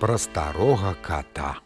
[0.00, 1.60] пра старога кота.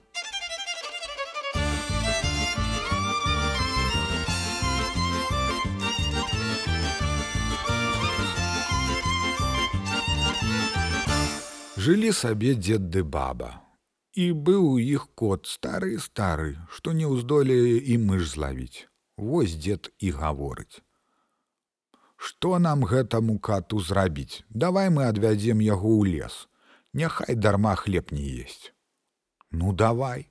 [11.79, 13.61] Жылі сабе дзед ды баба.
[14.19, 18.89] І быў у іх кот стары стары, што не ўздолее і мыш злавіць.
[19.15, 20.83] Вось дзед і гаворыць.
[22.17, 24.43] Што нам гэтаму кату зрабіць?
[24.49, 26.41] Давай мы адвядзем яго ў лес.
[26.95, 28.73] Няхай дарма хлеб не есть.
[29.51, 30.31] Ну давай.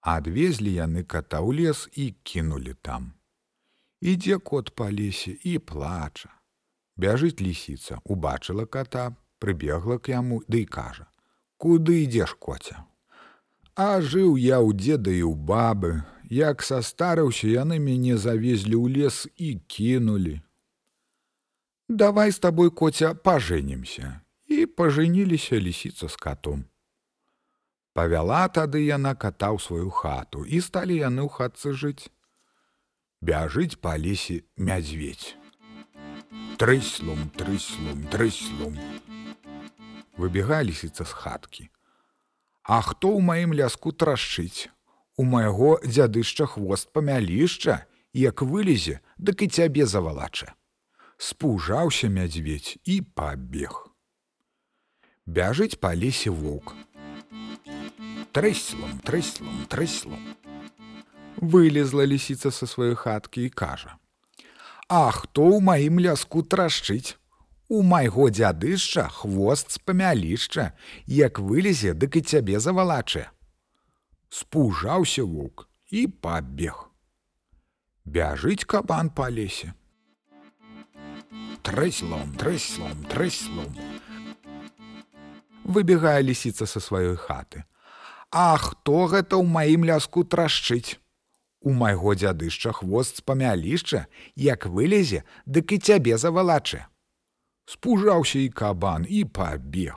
[0.00, 3.18] Адвезлі яны кота ў лес і кінулі там.
[3.98, 6.30] Ідзе кот па лесе і плача.
[6.94, 11.10] Бяжыць лісіца, убачыла кота, прыбегла к яму ды да кажа:
[11.58, 12.86] «Куды ідзеш коця?
[13.74, 19.26] А жыў я ў дзеда і ў бабы, як састарыўся яны мяне завезлі ў лес
[19.34, 20.38] і кінулі.
[21.88, 24.23] Давай з табой коця пажэнімся
[24.64, 26.64] і пажаніліся лісіца з катом.
[27.92, 32.08] Павяла тады яна ката ў сваю хату і сталі яны ў хатцы жыць.
[33.20, 35.36] Бяжыць па лесе мядзведь.
[36.56, 38.80] Трыслум, трыслум, трыслум.
[40.16, 41.64] Выбегай лісіца з хаткі.
[42.64, 44.72] А хто ў маім ляску трашчыць?
[45.20, 50.54] У майго дзядышча хвост памялішча, як вылезе, дык і цябе завалача
[51.16, 53.93] спужаўся мядзведь і пабег.
[55.26, 56.74] Бяжыць па лесе воўк.
[58.36, 60.20] Трэслом, трэслом, трэслом.
[61.40, 63.96] Вылезла лісіца са сваёй хаткі і кажа:
[64.88, 67.16] «А хто ў маім ляску трашчыць?
[67.72, 70.76] У майго дзядышча хвост з памялішча,
[71.08, 73.32] як вылезе, дык і цябе завалачэ.
[74.28, 76.92] Спужаўся воўк і пабег.
[78.04, 79.72] Бяжыць кабан па лесе
[81.64, 83.72] трыслом, трыслом, трыслом.
[85.64, 87.64] Выбегае лісіца са сваёй хаты.
[88.28, 91.00] А хто гэта ў маім ляску трашчыць?
[91.64, 94.04] У майго дзядышча хвост з памялішча,
[94.36, 96.84] як вылезе, дык і цябе завалачэ.
[97.64, 99.96] Спужаўся і кабан і пабег.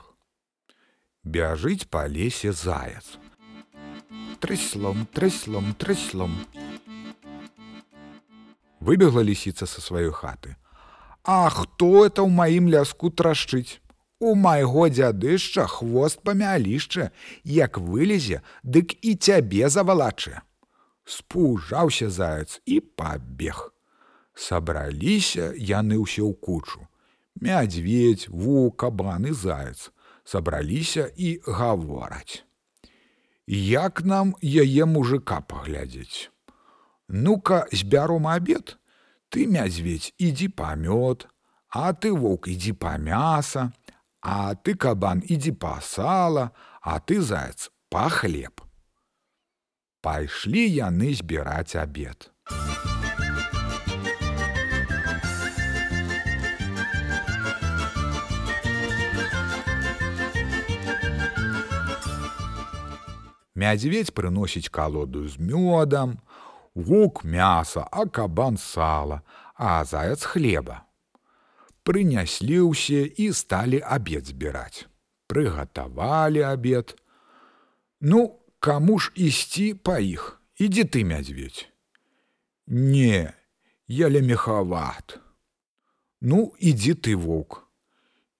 [1.20, 3.20] Бяжыць па лесе заяц.
[4.40, 6.32] Трыслом, трыслом, трыслом.
[8.80, 10.56] Выбегла лісіца са сваёй хаты.
[11.28, 13.84] А хто это ў маім ляску трашчыць?
[14.20, 17.10] У майго дзядышча хвост памялішча,
[17.44, 20.42] як вылезе, дык і цябе завалачы.
[21.04, 23.70] Спужаўся заяц і пабег.
[24.34, 26.82] Сабраліся яны ўсе ў кучу.
[27.38, 29.94] Мядзведь, ву, кабан і заяц
[30.28, 32.44] сабраліся і гавораць.
[33.46, 36.28] Як нам яе мужика паглядзець?
[37.08, 38.76] Ну-ка збяром абед,
[39.28, 41.28] Ты мядзведь ідзі па мёд,
[41.68, 43.72] а ты воўк ідзі па мяса,
[44.27, 46.51] а ты кабан ідзі па сала,
[46.81, 48.63] а ты заяц па хлеб.
[50.01, 52.31] Пайшлі яны збіраць абед.
[63.55, 66.19] Мядзведь прыносіць калоду з мёдам,
[66.75, 69.21] вук мяса, а кабан сала,
[69.55, 70.83] а заяц хлеба.
[71.88, 74.84] Прыняслі ўсе і сталі абед збіраць.
[75.32, 76.92] Прыгатавалі абед.
[78.00, 81.64] Ну, каму ж ісці па іх, ідзі ты мядзведь.
[82.66, 83.32] Не,
[83.88, 85.16] я лемехават.
[86.20, 87.64] Ну, ідзі ты воўк.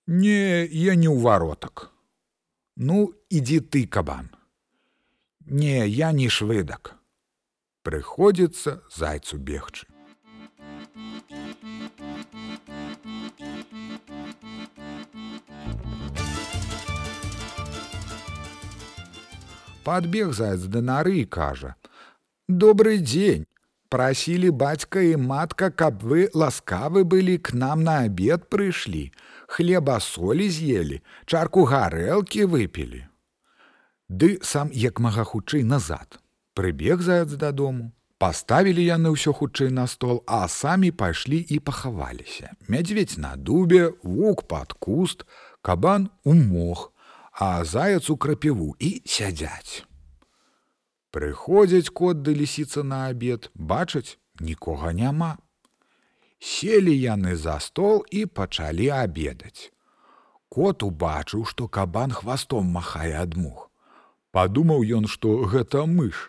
[0.05, 1.89] Не, я не ў варотак.
[2.77, 4.29] Ну, ідзі ты кабан.
[5.41, 6.99] Не, я не швыдак
[7.89, 9.87] прыходзіцца зайцу бегчы.
[19.89, 21.75] Падбег заяц да нары і кажа:
[22.63, 23.47] «Добры дзень!
[23.89, 29.09] Прасілі бацька і матка, каб вы ласкавы былі к нам на абед прыйшлі,
[29.49, 33.01] хлеба солі з'елі, чарку гарэлкі выпілі.
[34.13, 36.21] Ды сам як мага хутчэй назад
[36.53, 37.89] прыбег заяц дадому
[38.21, 42.53] паставілі яны ўсё хутчэй на стол а самі пайшлі і пахаваліся.
[42.69, 45.25] Мядзведь на дубе вук под куст
[45.63, 46.93] кабан у мох
[47.41, 49.85] а заяц у крапіву і сядзяць
[51.17, 54.19] прыходзяць кот да лісіца на абед бачаць
[54.51, 55.31] нікога няма
[56.53, 59.71] селі яны за стол і пачалі абедаць
[60.49, 63.69] кот убачыў што кабан хвастом махае ад мух
[64.37, 66.29] падумаў ён што гэта мыш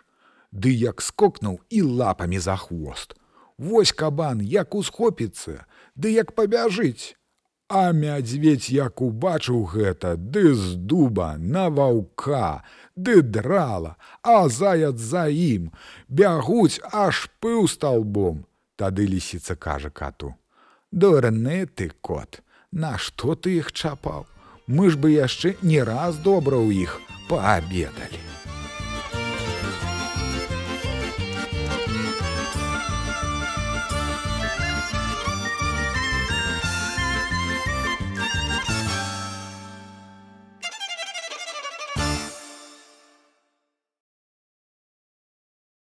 [0.50, 3.14] ды як скокнуў і лапамі за хвост.
[3.58, 7.16] Вось кабан, як усхопіцца, ды як пабяжыць.
[7.70, 12.66] А мядзведь як убачыў гэта, ды з дуба на ваўка,
[12.98, 13.94] ды драла,
[14.26, 15.70] а заяц за ім,
[16.10, 18.42] бягуць аж пыў сталбом.
[18.74, 20.34] Тады лісіца кажа кату:
[20.90, 24.26] «Дурны ты кот, Нашто ты іх чапаў?
[24.70, 28.29] Мы ж бы яшчэ не раз добра ў іх паабедалі.